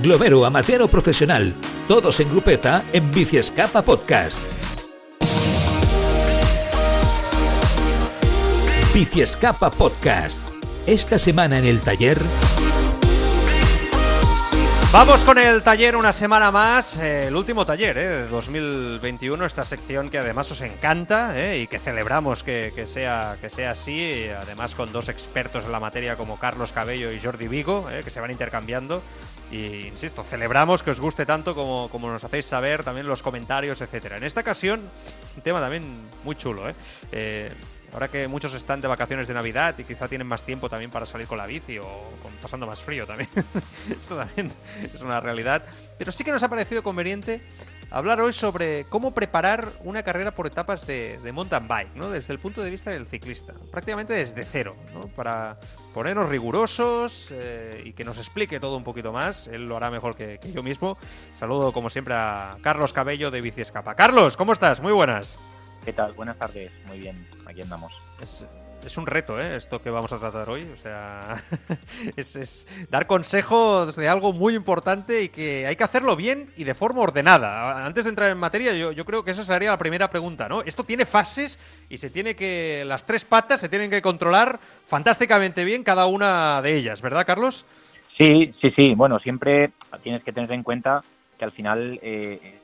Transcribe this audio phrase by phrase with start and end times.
[0.00, 1.54] glomero, amateur o profesional,
[1.88, 4.38] todos en grupeta en Bici Escapa Podcast.
[8.94, 10.38] Bici Escapa Podcast.
[10.86, 12.18] Esta semana en el taller...
[14.92, 19.64] Vamos con el taller una semana más, eh, el último taller eh, de 2021, esta
[19.64, 24.28] sección que además os encanta eh, y que celebramos que, que, sea, que sea así,
[24.28, 28.20] además con dos expertos en la materia como Carlos Cabello y Jordi Vigo, que se
[28.20, 29.02] van intercambiando.
[29.50, 33.80] Y insisto, celebramos que os guste tanto como, como nos hacéis saber también los comentarios,
[33.80, 34.18] etcétera.
[34.18, 34.82] En esta ocasión,
[35.36, 35.84] un tema también
[36.22, 36.74] muy chulo, ¿eh?
[37.92, 41.04] Ahora que muchos están de vacaciones de Navidad y quizá tienen más tiempo también para
[41.04, 41.86] salir con la bici o
[42.40, 43.28] pasando más frío también.
[43.90, 44.50] Esto también
[44.82, 45.62] es una realidad.
[45.98, 47.42] Pero sí que nos ha parecido conveniente
[47.92, 52.10] hablar hoy sobre cómo preparar una carrera por etapas de, mountain bike, ¿no?
[52.10, 55.00] Desde el punto de vista del ciclista, prácticamente desde cero, ¿no?
[55.08, 55.58] Para
[55.92, 59.46] ponernos rigurosos eh, y que nos explique todo un poquito más.
[59.48, 60.96] Él lo hará mejor que, que, yo mismo.
[61.34, 63.94] Saludo, como siempre, a Carlos Cabello de Bici Escapa.
[63.94, 64.80] Carlos, ¿cómo estás?
[64.80, 65.38] Muy buenas.
[65.84, 66.12] ¿Qué tal?
[66.12, 66.70] Buenas tardes.
[66.86, 67.92] Muy bien, aquí andamos.
[68.20, 68.46] Es,
[68.86, 69.56] es un reto, ¿eh?
[69.56, 70.62] Esto que vamos a tratar hoy.
[70.72, 71.42] O sea,
[72.16, 76.62] es, es, dar consejos de algo muy importante y que hay que hacerlo bien y
[76.62, 77.84] de forma ordenada.
[77.84, 80.62] Antes de entrar en materia, yo, yo creo que esa sería la primera pregunta, ¿no?
[80.62, 81.58] Esto tiene fases
[81.88, 82.84] y se tiene que.
[82.86, 87.66] Las tres patas se tienen que controlar fantásticamente bien cada una de ellas, ¿verdad, Carlos?
[88.16, 88.94] Sí, sí, sí.
[88.94, 89.72] Bueno, siempre
[90.04, 91.00] tienes que tener en cuenta
[91.38, 92.60] que al final eh,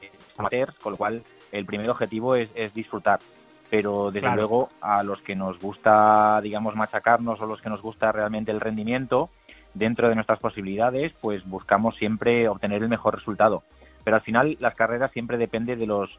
[0.00, 3.20] es amateur, con lo cual el primer objetivo es, es disfrutar.
[3.68, 4.36] Pero desde claro.
[4.36, 8.60] luego a los que nos gusta, digamos, machacarnos o los que nos gusta realmente el
[8.60, 9.30] rendimiento,
[9.74, 13.62] dentro de nuestras posibilidades, pues buscamos siempre obtener el mejor resultado.
[14.04, 16.18] Pero al final las carreras siempre depende de los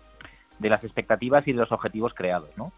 [0.60, 2.72] de las expectativas y de los objetivos creados, ¿no?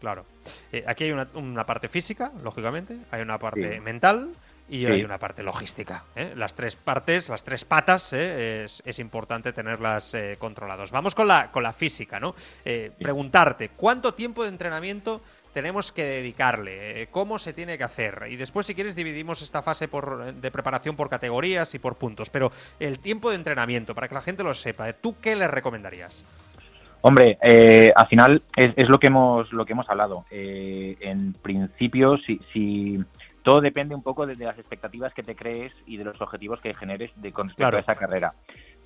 [0.00, 0.24] Claro.
[0.70, 3.80] Eh, aquí hay una, una, parte física, lógicamente, hay una parte sí.
[3.80, 4.30] mental
[4.68, 4.86] y sí.
[4.86, 6.04] hay una parte logística.
[6.16, 6.32] ¿eh?
[6.36, 8.64] Las tres partes, las tres patas, ¿eh?
[8.64, 10.90] es, es, importante tenerlas eh, controladas.
[10.90, 12.34] Vamos con la, con la física, ¿no?
[12.64, 12.88] Sí.
[12.98, 15.20] Preguntarte, ¿cuánto tiempo de entrenamiento
[15.52, 17.08] tenemos que dedicarle?
[17.10, 18.26] ¿Cómo se tiene que hacer?
[18.30, 22.30] Y después, si quieres, dividimos esta fase por, de preparación por categorías y por puntos.
[22.30, 22.50] Pero
[22.80, 26.24] el tiempo de entrenamiento, para que la gente lo sepa, ¿tú qué le recomendarías?
[27.06, 30.24] Hombre, eh, al final es, es, lo que hemos lo que hemos hablado.
[30.30, 32.98] Eh, en principio, si, si,
[33.44, 36.60] todo depende un poco de, de, las expectativas que te crees y de los objetivos
[36.60, 37.76] que generes de con respecto claro.
[37.76, 38.34] a esa carrera.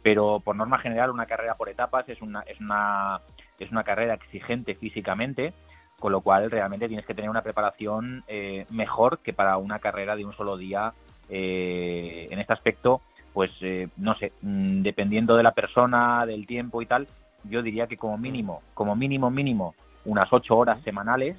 [0.03, 3.21] Pero por norma general, una carrera por etapas es una es una
[3.59, 5.55] es una carrera exigente físicamente,
[5.99, 10.17] con lo cual realmente tienes que tener una preparación eh, mejor que para una carrera
[10.17, 10.93] de un solo día.
[11.31, 13.01] Eh, en este aspecto,
[13.33, 17.07] pues eh, no sé, mm, dependiendo de la persona, del tiempo y tal,
[17.45, 21.37] yo diría que como mínimo, como mínimo, mínimo, unas ocho horas semanales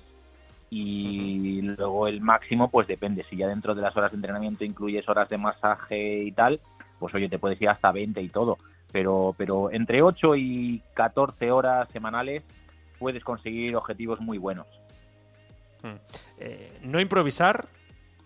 [0.69, 3.23] y luego el máximo, pues depende.
[3.23, 6.59] Si ya dentro de las horas de entrenamiento incluyes horas de masaje y tal,
[6.99, 8.57] pues oye, te puedes ir hasta 20 y todo.
[8.91, 12.43] Pero, pero entre 8 y 14 horas semanales
[12.97, 14.67] puedes conseguir objetivos muy buenos.
[16.39, 17.67] Eh, no improvisar,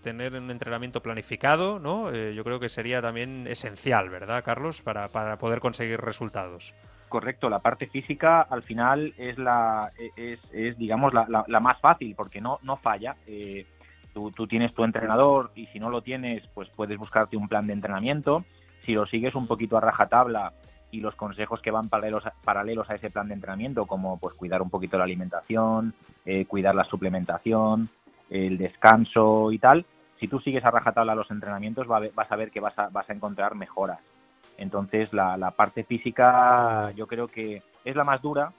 [0.02, 2.12] tener un entrenamiento planificado, ¿no?
[2.12, 4.81] Eh, yo creo que sería también esencial, ¿verdad, Carlos?
[4.81, 6.74] Para, para poder conseguir resultados
[7.13, 11.79] correcto, la parte física al final es la es, es digamos la, la, la, más
[11.79, 13.16] fácil porque no no falla.
[13.28, 13.68] Eh,
[14.16, 17.68] tú, tú, tienes tu entrenador y si no lo tienes, pues puedes buscarte un plan
[17.68, 18.46] de entrenamiento.
[18.84, 20.53] Si lo sigues un poquito a rajatabla
[20.90, 24.34] y los consejos que van paralelos a, paralelos a ese plan de entrenamiento, como pues
[24.34, 25.94] cuidar un poquito la alimentación,
[26.25, 27.90] eh, cuidar la suplementación,
[28.31, 29.85] el descanso y tal,
[30.19, 33.07] si tú sigues a rajatabla los entrenamientos va, vas a ver que vas a, vas
[33.07, 34.00] a encontrar mejoras.
[34.58, 38.52] Entonces la, la, parte física yo creo que es la más dura,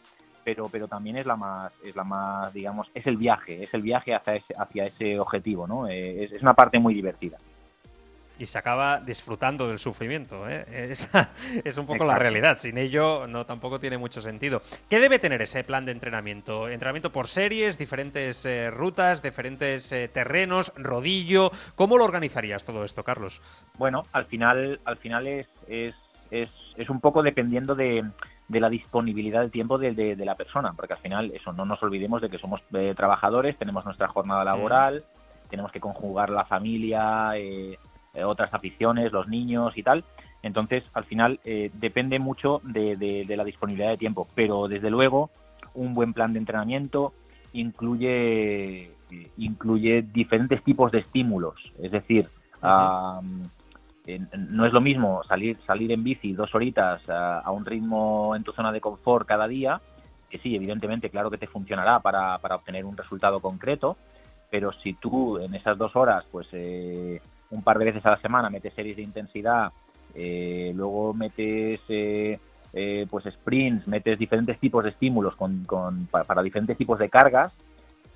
[0.45, 3.83] pero, pero también es la más, es la más, digamos, es el viaje, es el
[3.83, 5.89] viaje hacia ese, hacia ese objetivo, ¿no?
[5.89, 7.39] Eh, es, es, una parte muy divertida.
[8.39, 10.65] Y se acaba disfrutando del sufrimiento, ¿eh?
[10.91, 11.31] Esa
[11.65, 12.13] es un poco Exacto.
[12.13, 12.59] la realidad.
[12.59, 14.63] Sin ello, no tampoco tiene mucho sentido.
[14.91, 16.69] ¿Qué debe tener ese plan de entrenamiento?
[16.69, 21.53] ¿Entrenamiento por series, diferentes eh, rutas, diferentes eh, terrenos, rodillo?
[21.77, 23.41] ¿Cómo lo organizarías todo esto, Carlos?
[23.79, 25.95] Bueno, al final, al final es, es,
[26.31, 28.03] es, es un poco dependiendo de,
[28.49, 31.65] de la disponibilidad del tiempo de, de, de, la persona, porque al final eso no
[31.65, 35.49] nos olvidemos de que somos eh, trabajadores, tenemos nuestra jornada laboral, mm.
[35.49, 37.33] tenemos que conjugar la familia,
[38.15, 40.05] eh, otras aficiones, los niños y tal.
[40.43, 44.91] Entonces, al final eh, depende mucho de, de, de, la disponibilidad de tiempo, pero desde
[44.91, 45.31] luego
[45.75, 47.13] un buen plan de entrenamiento
[47.53, 48.91] incluye
[49.37, 52.29] incluye diferentes tipos de estímulos, es decir,
[52.63, 53.19] uh -huh.
[53.21, 53.43] um,
[54.37, 58.43] no es lo mismo salir, salir en bici dos horitas a, a, un ritmo en
[58.43, 59.81] tu zona de confort cada día,
[60.29, 63.97] que sí, evidentemente, claro que te funcionará para, para obtener un resultado concreto,
[64.51, 67.21] pero si tú en esas dos horas, pues eh,
[67.55, 69.73] un par de veces a la semana metes series de intensidad,
[70.15, 72.39] eh, luego metes eh,
[72.73, 77.53] eh, pues sprints, metes diferentes tipos de estímulos con, con, para, diferentes tipos de cargas,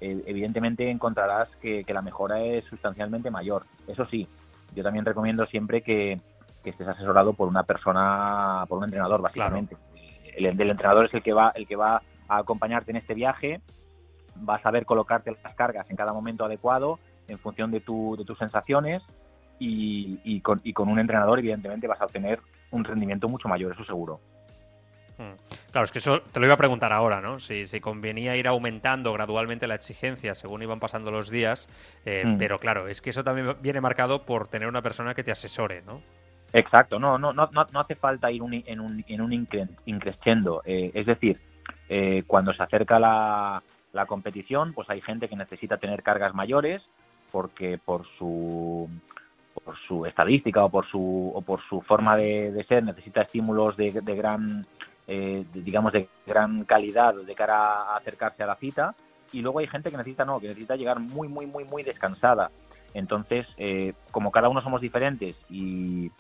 [0.01, 3.65] evidentemente encontrarás que, la mejora es sustancialmente mayor.
[3.87, 4.29] Eso sí,
[4.75, 6.21] yo también recomiendo siempre que,
[6.65, 9.75] estés asesorado por una persona, por un entrenador, básicamente.
[10.37, 13.63] El, el, entrenador es el que va, el que va a acompañarte en este viaje,
[14.47, 18.25] va a saber colocarte las cargas en cada momento adecuado, en función de, tu, de
[18.25, 19.03] tus sensaciones,
[19.59, 22.41] y, con, y con un entrenador, evidentemente, vas a obtener
[22.71, 24.21] un rendimiento mucho mayor, eso seguro.
[25.19, 25.35] Hmm.
[25.73, 27.41] Claro, es que eso te lo iba a preguntar ahora, ¿no?
[27.41, 31.69] Si, si convenía ir aumentando gradualmente la exigencia según iban pasando los días,
[32.05, 32.39] eh, hmm.
[32.39, 35.83] pero claro, es que eso también viene marcado por tener una persona que te asesore,
[35.83, 36.01] ¿no?
[36.53, 39.33] Exacto, no, no, no, no hace falta ir en un, en un
[39.85, 40.63] increscendo.
[40.65, 41.39] Eh, es decir,
[41.89, 43.63] eh, cuando se acerca la,
[43.93, 46.83] la competición, pues hay gente que necesita tener cargas mayores
[47.31, 48.89] porque por su
[49.69, 53.91] por su estadística o por su, o por su forma de, ser necesita estímulos de,
[53.91, 54.67] gran,
[55.07, 58.95] eh, digamos, de gran calidad de cara a acercarse a la cita.
[59.31, 62.51] Y luego hay gente que necesita, no, que necesita llegar muy, muy, muy, muy descansada.
[62.95, 66.11] Entonces, eh, como cada uno somos diferentes y,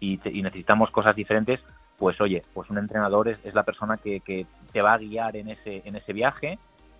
[0.00, 1.60] y, necesitamos cosas diferentes,
[1.96, 5.34] pues oye, pues un entrenador es, es la persona que, que, te va a guiar
[5.34, 6.58] en ese, en ese viaje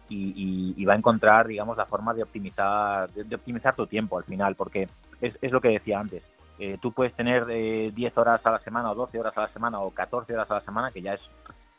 [0.08, 4.54] y, va a encontrar, digamos, la forma de optimizar, de, optimizar tu tiempo al final,
[4.54, 4.88] porque
[5.20, 6.22] es, es lo que decía antes.
[6.58, 9.48] Eh, tú puedes tener eh, 10 horas a la semana o 12 horas a la
[9.48, 11.20] semana o 14 horas a la semana, que ya es,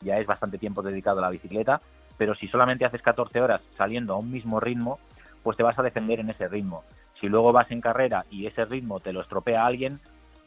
[0.00, 1.80] ya es bastante tiempo dedicado a la bicicleta,
[2.16, 4.98] pero si solamente haces 14 horas saliendo a un mismo ritmo,
[5.42, 6.82] pues te vas a defender en ese ritmo.
[7.20, 10.00] Si luego vas en carrera y ese ritmo te lo estropea alguien,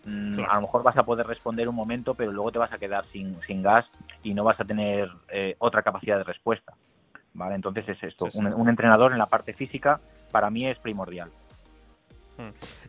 [0.06, 2.80] mm, a lo mejor vas a poder responder un momento, pero luego te vas a
[2.80, 3.86] quedar sin, sin gas
[4.24, 6.74] y no vas a tener eh, otra capacidad de respuesta.
[7.34, 7.56] ¿Vale?
[7.56, 10.00] Entonces es esto, un, entrenador en la parte física
[10.32, 11.30] para mí es primordial.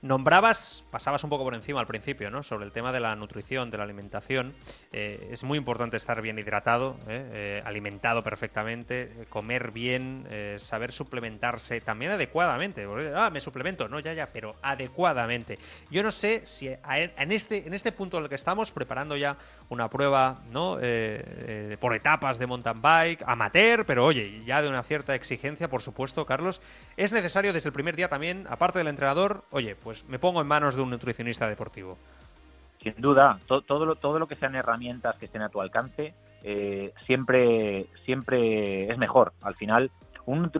[0.05, 2.43] Nombrabas, pasabas un poco por encima al principio, ¿no?
[2.43, 4.53] Sobre el tema de la nutrición, de la alimentación.
[4.93, 7.31] Eh, es muy importante estar bien hidratado, ¿eh?
[7.33, 10.29] Eh, alimentado perfectamente, comer bien,
[10.59, 12.87] saber suplementarse también adecuadamente.
[13.17, 15.59] ah, me suplemento, no, ya, ya, pero adecuadamente.
[15.91, 19.39] Yo no sé si en este, en este punto en el que estamos, preparando ya
[19.71, 20.79] una prueba, ¿no?
[21.81, 26.27] por etapas de mountain bike, amateur, pero oye, ya de una cierta exigencia, por supuesto,
[26.27, 26.61] Carlos,
[26.99, 30.46] es necesario desde el primer día también, aparte del entrenador, oye, pues me pongo en
[30.46, 31.96] manos de un nutricionista deportivo.
[32.85, 36.12] Sin duda, todo, lo, todo lo que sean herramientas que estén a tu alcance,
[36.43, 39.32] eh, siempre, siempre es mejor.
[39.43, 39.91] Al final,
[40.26, 40.50] un,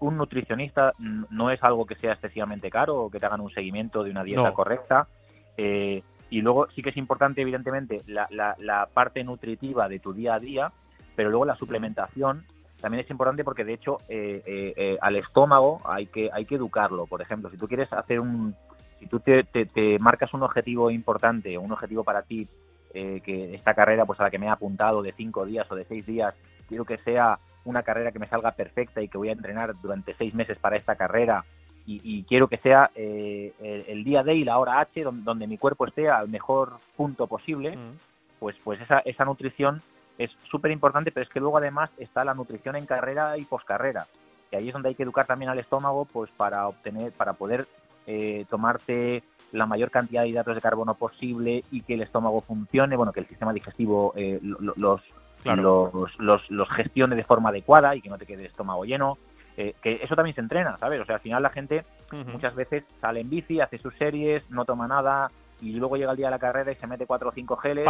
[0.00, 4.12] nutricionista no es algo que sea excesivamente caro o que te hagan un seguimiento de
[4.12, 5.08] una dieta correcta.
[5.56, 10.34] Eh, y luego sí que es importante, evidentemente, la, la, parte nutritiva de tu día
[10.34, 10.72] a día,
[11.16, 12.44] pero luego la suplementación
[12.80, 17.22] también es importante porque de hecho eh, al estómago hay que hay que educarlo por
[17.22, 18.56] ejemplo si tú quieres hacer un
[19.02, 22.46] si tú te, marcas un objetivo importante un objetivo para ti
[22.92, 25.84] que esta carrera pues a la que me he apuntado de cinco días o de
[25.84, 26.34] seis días
[26.68, 30.14] quiero que sea una carrera que me salga perfecta y que voy a entrenar durante
[30.14, 31.44] seis meses para esta carrera
[31.84, 36.08] y, quiero que sea el, día D y la hora H donde, mi cuerpo esté
[36.08, 37.96] al mejor punto posible mm.
[38.38, 39.82] pues pues esa, esa nutrición
[40.18, 44.06] es súper importante, pero es que luego además está la nutrición en carrera y poscarrera,
[44.50, 47.66] que ahí es donde hay que educar también al estómago, pues para obtener, para poder
[48.06, 49.22] eh, tomarte
[49.52, 53.20] la mayor cantidad de hidratos de carbono posible y que el estómago funcione, bueno, que
[53.20, 55.02] el sistema digestivo eh, los,
[55.44, 59.18] los, los, gestione de forma adecuada y que no te quede el estómago lleno.
[59.54, 61.00] Eh, que eso también se entrena, ¿sabes?
[61.00, 61.84] O sea, al final la gente
[62.32, 65.28] muchas veces sale en bici, hace sus series, no toma nada
[65.60, 67.86] y luego llega el día de la carrera y se mete cuatro o cinco geles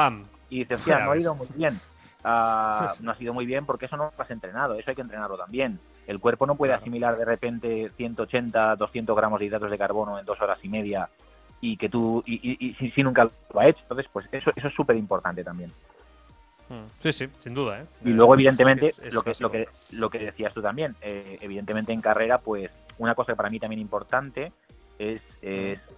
[0.50, 1.78] y dice, hostia, no ha ido muy bien.
[2.24, 5.02] Ah, no ha sido muy bien porque eso no lo has entrenado, eso hay que
[5.02, 5.78] entrenarlo también.
[6.06, 10.24] El cuerpo no puede asimilar de repente 180, 200 gramos de hidratos de carbono en
[10.24, 11.08] dos horas y media
[11.60, 13.80] y que tú, y, si, nunca lo ha hecho.
[13.82, 15.70] Entonces, pues eso, eso es súper importante también.
[16.68, 16.86] Hmm.
[16.98, 17.80] Sí, sí, sin duda.
[17.80, 17.86] ¿eh?
[18.04, 22.00] Y luego, evidentemente, lo, que, lo, que, lo que decías tú también, eh, evidentemente en
[22.00, 24.52] carrera, pues una cosa que para mí también importante
[24.98, 25.22] es,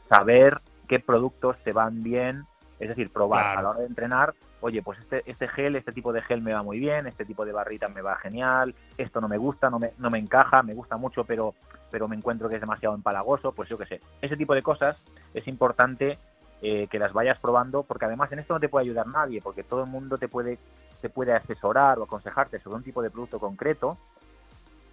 [0.08, 2.44] saber qué productos te van bien,
[2.78, 4.34] es decir, probar a la hora de entrenar
[4.64, 7.44] oye, pues este, este gel, este tipo de gel me va muy bien, este tipo
[7.44, 10.72] de barrita me va genial, esto no me gusta, no me, no me encaja, me
[10.72, 11.54] gusta mucho, pero,
[11.90, 14.00] pero me encuentro que es demasiado empalagoso, pues yo qué sé.
[14.22, 14.96] Ese tipo de cosas
[15.34, 16.16] es importante
[16.62, 19.64] eh, que las vayas probando, porque además en esto no te puede ayudar nadie, porque
[19.64, 20.58] todo el mundo te puede,
[21.02, 23.98] te puede asesorar o aconsejarte sobre un tipo de producto concreto,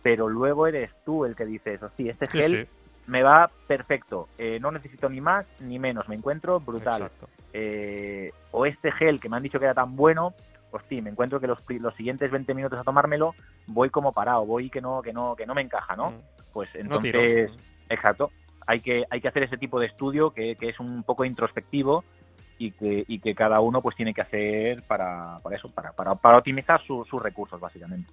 [0.03, 2.67] pero luego eres tú el que dices, sí, este gel
[3.07, 7.09] me va perfecto, eh, no necesito ni más ni menos, me encuentro brutal.
[7.53, 10.33] Eh, o este gel que me han dicho que era tan bueno,
[10.69, 13.35] pues sí, me encuentro que los, los siguientes 20 minutos a tomármelo
[13.67, 16.11] voy como parado, voy que no que no que no me encaja, ¿no?
[16.11, 16.21] Mm.
[16.53, 17.51] Pues entonces,
[17.89, 18.31] exacto.
[18.67, 22.03] hay que, hay que hacer ese tipo de estudio que, que es un poco introspectivo
[22.57, 26.15] y que, y que cada uno pues tiene que hacer para, para eso, para, para,
[26.15, 28.11] para optimizar sus recursos básicamente.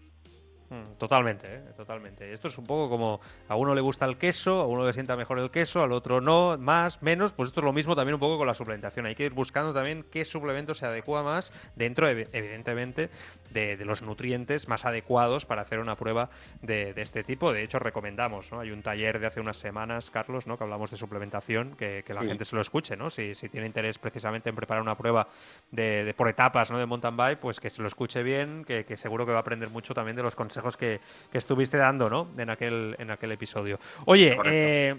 [0.71, 1.61] Mm, totalmente, ¿eh?
[1.75, 2.31] totalmente.
[2.31, 5.17] Esto es un poco como a uno le gusta el queso, a uno le sienta
[5.17, 7.33] mejor el queso, al otro no, más, menos.
[7.33, 9.07] Pues esto es lo mismo también un poco con la suplementación.
[9.07, 13.09] Hay que ir buscando también qué suplemento se adecua más dentro, evidentemente,
[13.51, 16.29] de, los nutrientes más adecuados para hacer una prueba
[16.61, 17.55] de, este tipo.
[17.55, 18.61] De hecho, recomendamos, ¿no?
[18.61, 20.59] Hay un taller de hace unas semanas, Carlos, ¿no?
[20.59, 23.09] Que hablamos de suplementación, que, la gente se lo escuche, ¿no?
[23.09, 25.29] Si, si, tiene interés precisamente en preparar una prueba
[25.71, 26.79] de, por etapas, ¿no?
[26.79, 29.41] De mountain bike, pues que se lo escuche bien, que, que seguro que va a
[29.41, 31.01] aprender mucho también de los consejos que,
[31.33, 32.29] estuviste dando, ¿no?
[32.37, 33.79] En aquel, en aquel episodio.
[34.05, 34.95] Oye, eh,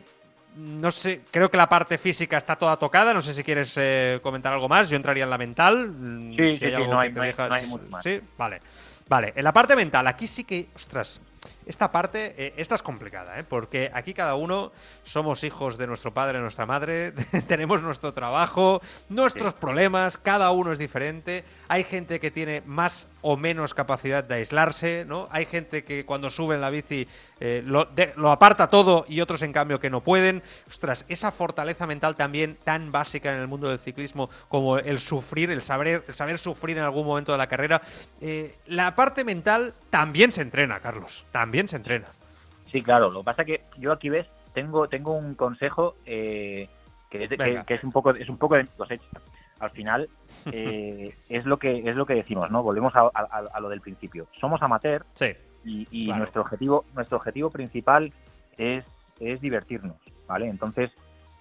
[0.58, 3.14] no sé, creo que la parte física está toda tocada.
[3.14, 4.90] No sé si quieres eh, comentar algo más.
[4.90, 5.94] Yo entraría en la mental.
[6.36, 8.04] Sí, sí, no, hay, más.
[8.04, 8.62] Sí, vale.
[9.08, 11.20] Vale, en la parte mental, aquí sí que, ostras,
[11.66, 13.44] esta parte, eh, esta es complicada, ¿eh?
[13.44, 14.72] porque aquí cada uno
[15.04, 17.12] somos hijos de nuestro padre, nuestra madre,
[17.48, 21.44] tenemos nuestro trabajo, nuestros problemas, cada uno es diferente.
[21.68, 25.28] Hay gente que tiene más o menos capacidad de aislarse, ¿no?
[25.32, 27.08] Hay gente que cuando sube en la bici
[27.40, 30.42] eh, lo, lo, aparta todo y otros en cambio que no pueden.
[30.68, 35.52] Ostras, esa fortaleza mental también tan básica en el mundo del ciclismo como el sufrir,
[35.52, 37.82] el saber, el saber sufrir en algún momento de la carrera.
[38.68, 42.08] la parte mental también se entrena, Carlos, también se entrena.
[42.72, 43.10] Sí, claro.
[43.10, 46.70] Lo que pasa es que yo aquí ves, tengo, tengo un consejo eh,
[47.10, 47.30] que, es
[47.66, 49.06] que, es un poco es un poco de cosecha.
[49.60, 50.10] Al final
[50.52, 52.64] eh, es lo que es lo que decimos, ¿no?
[52.64, 54.28] Volvemos a, lo del principio.
[54.40, 55.06] Somos amateur
[55.66, 58.14] y, nuestro objetivo nuestro objetivo principal
[58.58, 58.86] es,
[59.20, 59.98] es divertirnos,
[60.28, 60.48] ¿vale?
[60.48, 60.92] Entonces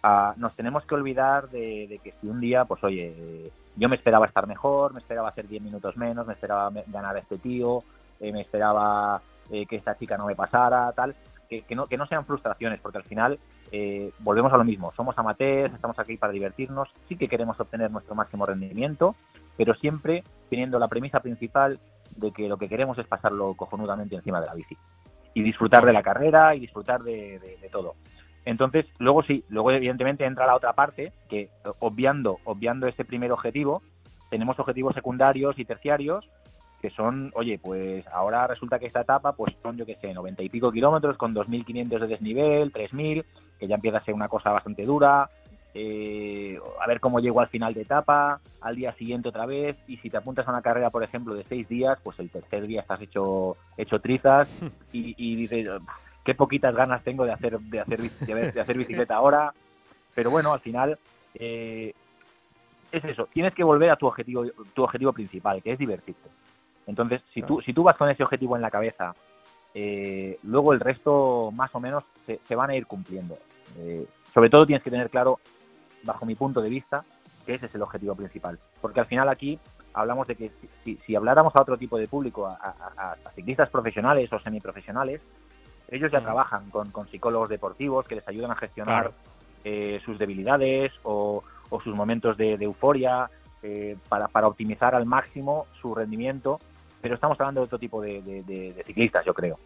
[0.03, 4.27] ah, nos tenemos que olvidar de, que si un día, pues oye, yo me esperaba
[4.27, 7.85] estar mejor, me esperaba hacer 10 minutos menos, me esperaba ganar a este tío,
[8.21, 9.21] eh, me esperaba
[9.51, 11.15] eh, que esta chica no me pasara, tal,
[11.49, 13.39] que, no, que no sean frustraciones, porque al final
[13.73, 17.91] eh, volvemos a lo mismo, somos amateurs, estamos aquí para divertirnos, sí que queremos obtener
[17.91, 19.15] nuestro máximo rendimiento,
[19.57, 21.79] pero siempre teniendo la premisa principal
[22.17, 24.77] de que lo que queremos es pasarlo cojonudamente encima de la bici.
[25.35, 27.95] Y disfrutar de la carrera y disfrutar de, todo.
[28.45, 33.83] Entonces, luego sí, luego evidentemente entra la otra parte que obviando, obviando este primer objetivo,
[34.31, 36.29] tenemos objetivos secundarios y terciarios
[36.81, 40.43] que son, oye, pues ahora resulta que esta etapa pues son, yo qué sé, 90
[40.43, 43.25] y pico kilómetros con 2.500 de desnivel, 3.000,
[43.59, 45.29] que ya empieza a ser una cosa bastante dura,
[45.75, 49.97] eh, a ver cómo llego al final de etapa, al día siguiente otra vez, y
[49.99, 52.81] si te apuntas a una carrera, por ejemplo, de seis días, pues el tercer día
[52.81, 54.49] estás hecho, hecho trizas
[54.93, 55.69] y, dices,
[56.25, 59.53] qué poquitas ganas tengo de hacer, de hacer, de hacer bicicleta ahora,
[60.15, 60.99] pero bueno, al final...
[61.35, 61.95] Eh,
[62.91, 66.29] es eso, tienes que volver a tu objetivo, tu objetivo principal, que es divertirte.
[66.87, 69.15] Entonces, si, tú, si tú vas con ese objetivo en la cabeza,
[69.75, 73.39] eh, luego el resto más o menos se, van a ir cumpliendo.
[73.79, 75.39] Eh, sobre todo tienes que tener claro,
[76.03, 77.05] bajo mi punto de vista,
[77.45, 78.59] que ese es el objetivo principal.
[78.81, 79.59] Porque al final aquí
[79.95, 80.53] hablamos de que
[80.85, 85.23] si, habláramos a otro tipo de público, a, ciclistas profesionales o semiprofesionales,
[85.91, 89.11] ellos ya trabajan con, psicólogos deportivos que les ayudan a gestionar
[89.65, 91.43] eh, sus debilidades o,
[91.83, 93.29] sus momentos de, euforia
[94.09, 96.61] para, para optimizar al máximo su rendimiento
[97.01, 99.59] pero estamos hablando de otro tipo de, ciclistas, yo creo.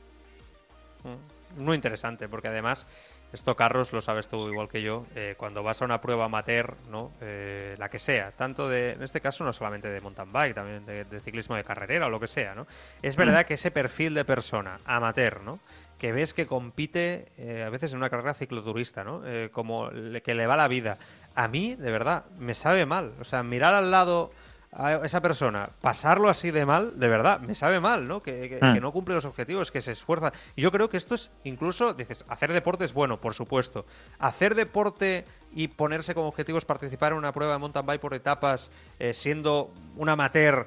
[1.04, 2.86] Mm, muy interesante, porque además,
[3.32, 6.76] esto, Carlos, lo sabes tú igual que yo, eh, cuando vas a una prueba amateur,
[6.90, 7.10] ¿no?
[7.22, 10.84] Eh, la que sea, tanto de, en este caso no solamente de mountain bike, también
[10.84, 12.66] de, ciclismo de carrerera o lo que sea, ¿no?
[13.00, 13.46] Es verdad mm.
[13.46, 15.60] que ese perfil de persona amateur, ¿no?
[15.96, 19.22] Que ves que compite eh, a veces en una carrera cicloturista, ¿no?
[19.52, 19.88] como
[20.22, 20.98] que le va la vida.
[21.34, 23.12] A mí, de verdad, me sabe mal.
[23.20, 24.32] O sea, mirar al lado
[24.72, 28.22] a esa persona pasarlo así de mal, de verdad, me sabe mal, ¿no?
[28.22, 28.80] Que, hmm.
[28.80, 30.32] no cumple los objetivos, que se esfuerza.
[30.56, 33.84] Y yo creo que esto es incluso, dices, hacer deporte es bueno, por supuesto.
[34.18, 38.70] Hacer deporte y ponerse como objetivos participar en una prueba de mountain bike por etapas,
[38.98, 40.66] eh, siendo un amateur,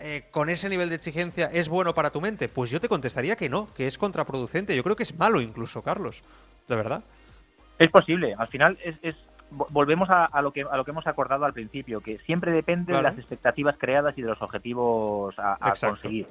[0.00, 2.48] eh, con ese nivel de exigencia, ¿es bueno para tu mente?
[2.48, 4.74] Pues yo te contestaría que no, que es contraproducente.
[4.74, 6.22] Yo creo que es malo incluso, Carlos.
[6.66, 7.04] De verdad.
[7.78, 8.34] Es posible.
[8.36, 9.16] Al final es
[9.70, 13.02] volvemos a, lo que, a lo que hemos acordado al principio, que siempre depende de
[13.02, 16.26] las expectativas creadas y de los objetivos a, conseguir.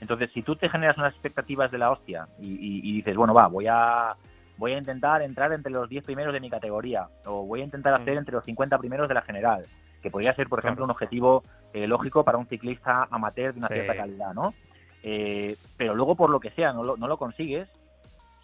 [0.00, 3.66] Entonces, si tú te generas unas expectativas de la hostia y, dices, bueno, va, voy
[3.68, 4.14] a,
[4.56, 7.94] voy a intentar entrar entre los 10 primeros de mi categoría o voy a intentar
[7.94, 8.18] hacer mm.
[8.18, 9.64] entre los 50 primeros de la general,
[10.02, 13.68] que podría ser, por ejemplo, un objetivo eh, lógico para un ciclista amateur de una
[13.68, 14.54] cierta calidad, ¿no?
[15.02, 17.68] Eh, pero luego, por lo que sea, no lo, no lo consigues,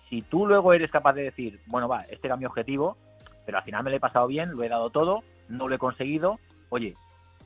[0.08, 2.96] si tú luego eres capaz de decir, bueno, va, este era mi objetivo,
[3.46, 5.78] pero al final me lo he pasado bien, lo he dado todo, no lo he
[5.78, 6.38] conseguido,
[6.68, 6.94] oye,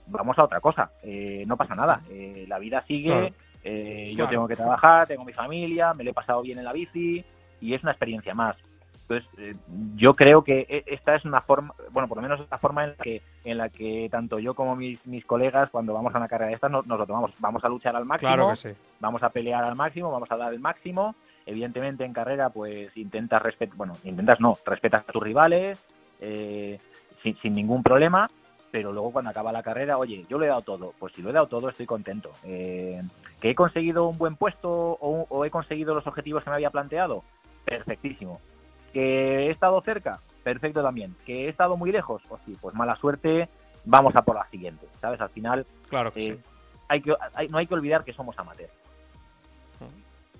[0.09, 4.49] vamos a otra cosa, eh, no pasa nada, eh, la vida sigue, eh, yo tengo
[4.49, 7.25] que trabajar, tengo mi familia, me lo he pasado bien en la bici
[7.61, 8.57] y es una experiencia más.
[9.11, 9.57] Entonces, eh,
[9.97, 12.85] yo creo que e, esta es una forma, bueno, por lo menos es la forma
[12.85, 16.19] en la que, en la que tanto yo como mis, mis colegas, cuando vamos a
[16.19, 17.33] una carrera de estas, nos, lo tomamos.
[17.40, 18.69] Vamos a luchar al máximo, claro que sí.
[19.00, 21.16] vamos a pelear al máximo, vamos a dar el máximo.
[21.50, 25.80] Evidentemente, en carrera, pues intentas respetar, bueno, intentas no, respetas a tus rivales
[26.21, 26.78] eh,
[27.25, 28.30] sin, sin ningún problema,
[28.71, 30.95] pero luego cuando acaba la carrera, oye, yo lo he dado todo.
[30.97, 32.30] Pues si lo he dado todo, estoy contento.
[32.45, 33.02] Eh,
[33.40, 36.71] ¿Que he conseguido un buen puesto o, o, he conseguido los objetivos que me había
[36.71, 37.25] planteado?
[37.64, 38.40] Perfectísimo.
[38.92, 40.21] ¿Que he estado cerca?
[40.45, 41.16] Perfecto también.
[41.26, 42.23] ¿Que he estado muy lejos?
[42.28, 43.49] Pues sí, pues mala suerte,
[43.85, 45.21] vamos a por la siguiente, ¿sabes?
[45.21, 46.50] Al final, claro que eh, sí.
[46.87, 48.73] hay que, hay, no hay que olvidar que somos amateurs.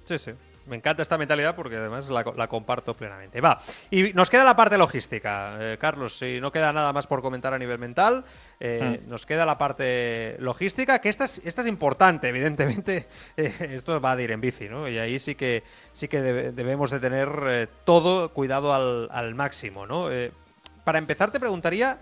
[0.07, 0.33] Sí, sí.
[0.71, 3.41] Me encanta esta mentalidad porque además la, la, comparto plenamente.
[3.41, 3.61] Va,
[3.91, 6.17] y nos queda la parte logística, eh, Carlos.
[6.17, 8.25] Si no queda nada más por comentar a nivel mental,
[8.61, 9.11] eh, mm.
[9.11, 13.07] nos queda la parte logística, que esta es, esta es importante, evidentemente.
[13.37, 14.89] Eh, esto va a ir en bici, ¿no?
[14.89, 15.62] Y ahí sí que,
[15.93, 20.09] sí que debe, debemos de tener todo cuidado al, al máximo, ¿no?
[20.85, 21.99] para empezar, te preguntaría.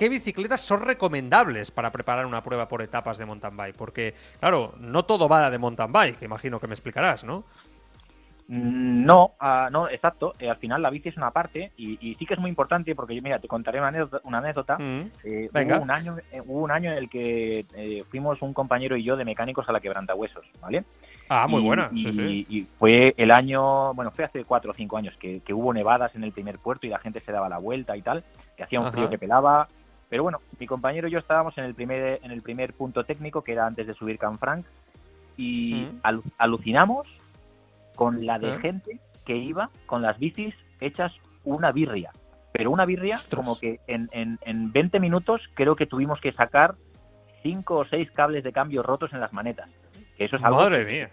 [0.00, 3.76] ¿Qué bicicletas son recomendables para preparar una prueba por etapas de mountain bike?
[3.76, 7.44] Porque, claro, no todo va de mountain bike, imagino que me explicarás, ¿no?
[8.52, 10.32] No, uh, no, exacto.
[10.40, 12.96] Eh, al final la bici es una parte y, y, sí que es muy importante
[12.96, 14.20] porque yo, mira, te contaré una anécdota.
[14.24, 14.76] Una anécdota.
[14.76, 15.10] Mm.
[15.22, 15.76] Eh, Venga.
[15.76, 17.64] Hubo un año, eh, hubo un año en el que
[18.10, 20.82] fuimos un compañero y yo de mecánicos a la quebrantahuesos, ¿vale?
[21.28, 21.88] Ah, muy y, buena.
[21.92, 22.46] Y, sí, sí.
[22.48, 26.16] y, fue el año, bueno, fue hace cuatro o cinco años que, que, hubo nevadas
[26.16, 28.24] en el primer puerto y la gente se daba la vuelta y tal,
[28.56, 28.96] que hacía un Ajá.
[28.96, 29.68] frío que pelaba.
[30.08, 33.42] Pero bueno, mi compañero y yo estábamos en el primer, en el primer punto técnico,
[33.42, 34.66] que era antes de subir Canfranc,
[35.36, 36.00] y Mm.
[36.02, 37.06] al, alucinamos
[38.00, 38.58] con la de ¿Eh?
[38.60, 41.12] gente que iba con las bicis hechas
[41.44, 42.10] una birria.
[42.50, 43.38] Pero una birria Ostras.
[43.38, 46.76] como que en, en, en 20 minutos creo que tuvimos que sacar
[47.42, 49.68] cinco o seis cables de cambio rotos en las manetas.
[50.16, 51.10] Que eso es algo, Madre que, mía.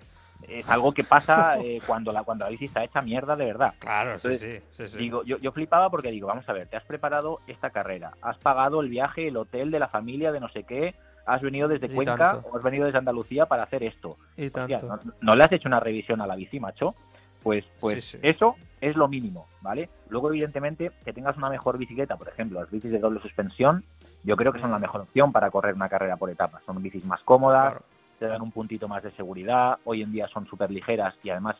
[0.47, 3.73] es algo que pasa eh, cuando, la, cuando la bici está hecha mierda de verdad.
[3.79, 4.97] Claro, Entonces, sí, sí, sí, sí.
[4.97, 8.37] Digo, yo, yo flipaba porque digo, vamos a ver, te has preparado esta carrera, has
[8.37, 10.95] pagado el viaje, el hotel de la familia, de no sé qué,
[11.27, 14.17] has venido desde Cuenca o has venido desde Andalucía para hacer esto.
[14.37, 14.87] y Hostia, tanto.
[15.05, 16.95] ¿no, no le has hecho una revisión a la bici, macho?
[17.43, 18.19] Pues, pues Sí, sí.
[18.23, 19.89] eso es lo mínimo, ¿vale?
[20.09, 23.83] Luego, evidentemente, que tengas una mejor bicicleta, por ejemplo, las bicis de doble suspensión,
[24.23, 26.63] yo creo que son la mejor opción para correr una carrera por etapas.
[26.65, 27.85] Son bicis más cómodas, Claro.
[28.19, 31.55] te dan un puntito más de seguridad, hoy en día son súper ligeras y además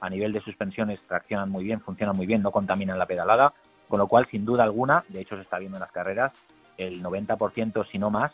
[0.00, 3.52] a nivel de suspensiones traccionan muy bien, funcionan muy bien, no contaminan la pedalada,
[3.88, 6.32] con lo cual, sin duda alguna, de hecho se está viendo en las carreras,
[6.78, 8.32] el 90%, si no más,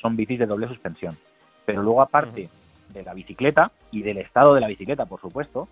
[0.00, 1.16] son bicis de doble suspensión.
[1.64, 2.48] Pero luego, aparte
[2.90, 5.68] de la bicicleta y del estado de la bicicleta, por supuesto,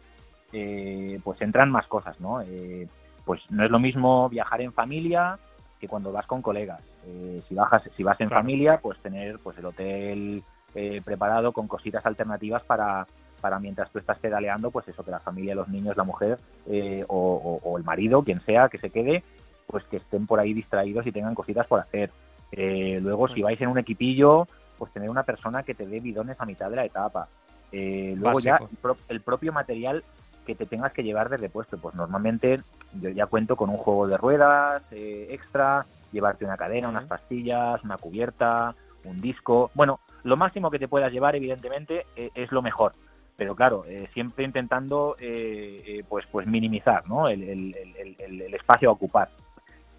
[0.53, 2.41] eh, pues entran más cosas, ¿no?
[2.43, 2.87] Eh,
[3.25, 5.39] pues no es lo mismo viajar en familia
[5.81, 6.83] que cuando vas con colegas.
[7.07, 8.43] Eh, si, bajas, si vas en Claro.
[8.43, 10.43] familia, pues tener pues el hotel
[10.75, 13.07] eh, preparado con cositas alternativas para,
[13.41, 17.05] para mientras tú estás pedaleando, pues eso, que la familia, los niños, la mujer eh,
[17.09, 17.17] o,
[17.63, 19.23] o- o el marido, quien sea, que se quede,
[19.67, 22.11] pues que estén por ahí distraídos y tengan cositas por hacer.
[22.57, 24.47] Eh, luego, si vais en un equipillo,
[24.79, 27.29] pues tener una persona que te dé bidones a mitad de la etapa.
[27.73, 30.05] Eh, luego ya el, pro- el propio material
[30.47, 31.79] que te tengas que llevar de repuesto.
[31.79, 32.61] Pues normalmente
[33.01, 37.83] yo ya cuento con un juego de ruedas eh, extra, llevarte una cadena, unas pastillas,
[37.83, 39.71] una cubierta, un disco.
[39.75, 42.93] Bueno, lo máximo que te puedas llevar, evidentemente, eh, es lo mejor.
[43.37, 47.29] Pero claro, eh, siempre intentando eh, eh, pues, pues minimizar ¿no?
[47.29, 49.29] el- el espacio a ocupar.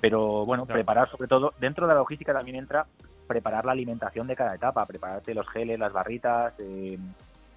[0.06, 0.78] Pero bueno, Claro.
[0.78, 2.86] preparar sobre todo, dentro de la logística también entra
[3.26, 7.00] preparar la alimentación de cada etapa, prepararte los geles, las barritas, eh,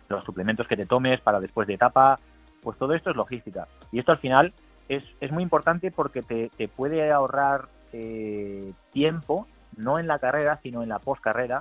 [0.08, 2.18] los suplementos que te tomes para después de etapa,
[2.62, 3.68] pues todo esto es logística.
[3.92, 4.54] Y esto al final
[4.88, 10.58] es, es muy importante porque te, te puede ahorrar eh, tiempo, no en la carrera,
[10.62, 11.60] sino en la postcarrera,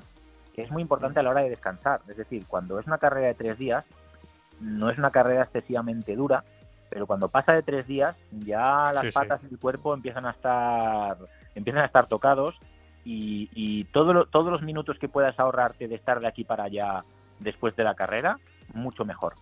[0.56, 2.00] que es muy importante a la hora de descansar.
[2.08, 3.84] Es decir, cuando es una carrera de tres días,
[4.62, 6.46] no es una carrera excesivamente dura,
[6.90, 9.14] pero cuando pasa de tres días, ya las Sí, sí.
[9.14, 11.18] patas y el cuerpo empiezan a estar,
[11.56, 12.56] empiezan a estar tocados
[13.04, 16.66] y, y todo lo- todos los minutos que puedas ahorrarte de estar de aquí para
[16.66, 17.04] allá
[17.40, 18.40] después de la carrera,
[18.74, 19.36] mucho mejor.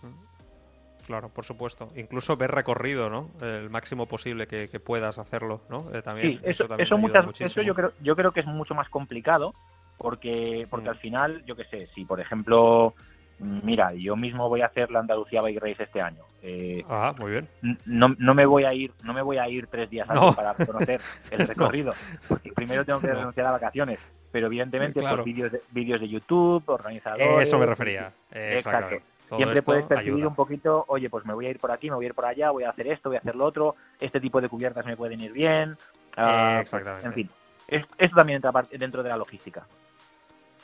[1.08, 1.90] Claro, por supuesto.
[1.96, 3.30] Incluso ver recorrido, ¿no?
[3.42, 5.94] El máximo posible que, que puedas hacerlo, ¿no?
[5.94, 8.74] Eh, también, Sí, eso, también eso, muchas, eso yo creo, yo creo que es mucho
[8.74, 9.54] más complicado
[9.98, 10.92] porque, porque Mm.
[10.92, 12.96] al final, yo qué sé, si por ejemplo,
[13.40, 16.22] mira, yo mismo voy a hacer la Andalucía Bike Race este año.
[16.42, 17.48] eh, Ah, muy bien.
[17.86, 20.34] no, no me voy a ir, no me voy a ir tres días antes No.
[20.34, 21.94] para conocer el recorrido,
[22.28, 24.00] porque primero tengo que renunciar a vacaciones.
[24.32, 25.18] Pero evidentemente, Claro.
[25.18, 27.48] por vídeos de, vídeos de YouTube, organizadores.
[27.48, 28.12] Eso me refería.
[28.32, 28.98] Eh, Exacto.
[29.30, 30.28] Todo Siempre puedes percibir ayuda.
[30.28, 32.26] un poquito, oye, pues me voy a ir por aquí, me voy a ir por
[32.26, 34.96] allá, voy a hacer esto, voy a hacer lo otro, este tipo de cubiertas me
[34.96, 35.76] pueden ir bien.
[36.16, 37.08] Ah, pues, exactamente.
[37.08, 37.30] en fin,
[37.68, 39.66] es- esto también entra dentro de la logística.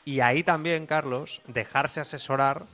[0.06, 2.66] Y ahí también, Carlos, dejarse asesorar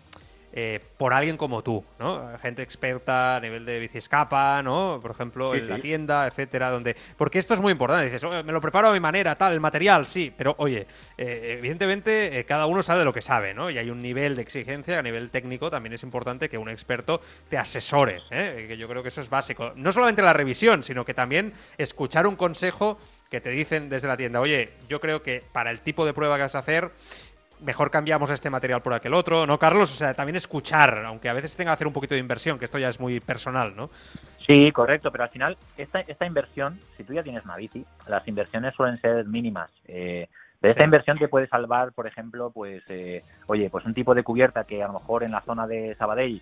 [0.60, 2.26] eh, por alguien como tú, ¿no?
[2.42, 4.98] Gente experta a nivel de escapa, ¿no?
[5.02, 6.96] Por ejemplo, en la tienda, etcétera, donde...
[7.16, 10.08] Porque esto es muy importante, dices, me lo preparo a mi manera, tal, el material,
[10.08, 10.88] sí, pero oye,
[11.18, 13.70] eh, evidentemente eh, cada uno sabe de lo que sabe, ¿no?
[13.70, 17.22] Y hay un nivel de exigencia, a nivel técnico también es importante que un experto
[17.50, 19.74] te asesore, que yo creo que eso es básico.
[19.76, 22.98] No solamente la revisión, sino que también escuchar un consejo
[23.30, 26.36] que te dicen desde la tienda, oye, yo creo que para el tipo de prueba
[26.36, 26.92] que vas a hacer
[27.62, 29.92] mejor cambiamos este material por aquel otro, ¿no, Carlos?
[29.92, 32.66] O sea, también escuchar, aunque a veces tenga que hacer un poquito de inversión, que
[32.66, 33.90] esto ya es muy personal, ¿no?
[34.46, 38.28] Sí, correcto, pero al final esta, esta inversión, si tú ya tienes una bici, las
[38.28, 39.72] inversiones suelen ser mínimas.
[39.86, 40.28] Eh,
[40.62, 44.24] de esta inversión te puede salvar, por ejemplo, pues, eh, oye, pues un tipo de
[44.24, 46.42] cubierta que a lo mejor en la zona de Sabadell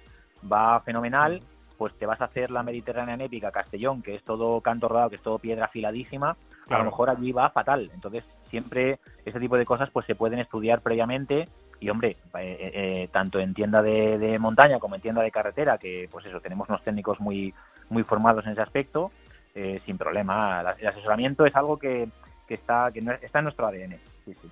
[0.52, 1.42] va fenomenal,
[1.78, 5.18] pues te vas a hacer la Mediterránea épica Castellón, que es todo canto rodado, que
[5.18, 6.38] es todo piedra afiladísima,
[6.70, 7.90] a lo mejor allí va fatal.
[7.94, 11.48] Entonces, siempre ese tipo de cosas pues se pueden estudiar previamente
[11.80, 15.78] y hombre, eh, eh, eh, tanto en tienda de, montaña como en tienda de carretera,
[15.78, 17.54] que pues eso, tenemos unos técnicos muy,
[17.90, 19.12] muy formados en ese aspecto,
[19.86, 20.62] sin problema.
[20.78, 22.10] El asesoramiento es algo que,
[22.48, 23.98] que está, que está en nuestro ADN.
[24.26, 24.50] Sí, sí.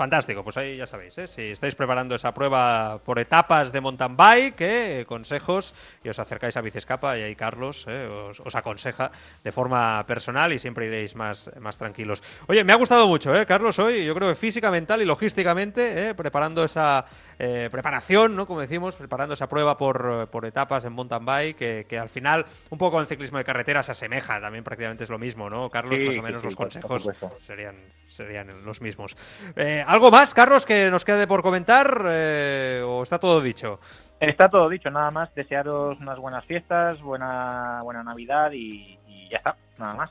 [0.00, 1.26] Fantástico, pues ahí ya sabéis, ¿eh?
[1.26, 5.04] si estáis preparando esa prueba por etapas de mountain bike, ¿eh?
[5.06, 8.08] consejos, y os acercáis a Bicescapa y ahí Carlos ¿eh?
[8.08, 9.10] os, aconseja
[9.44, 12.22] de forma personal y siempre iréis más, más tranquilos.
[12.46, 13.44] Oye, me ha gustado mucho, ¿eh?
[13.44, 16.14] Carlos, hoy, yo creo que física, mental y logísticamente, ¿eh?
[16.14, 17.04] preparando esa
[17.42, 18.46] eh, preparación, ¿no?
[18.46, 22.44] Como decimos, preparando esa prueba por, por etapas en mountain bike, que, que, al final,
[22.68, 25.70] un poco en el ciclismo de carretera se asemeja, también prácticamente es lo mismo, ¿no?
[25.70, 27.08] Carlos, más o menos los consejos
[27.40, 27.76] serían,
[28.06, 29.16] serían los mismos.
[29.56, 33.80] Eh, ¿Algo más, Carlos, que nos quede por comentar eh, o está todo dicho?
[34.20, 38.98] Está todo dicho, nada más desearos unas buenas fiestas, buena, buena Navidad y,
[39.30, 40.10] ya está, nada más.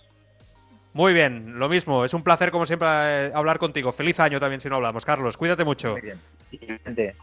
[0.93, 3.91] Muy bien, lo mismo, es un placer como siempre eh, hablar contigo.
[3.91, 5.91] Feliz año también si no hablamos, Carlos, cuídate mucho.
[5.91, 6.19] Muy bien,
[6.51, 7.15] 嗯，对。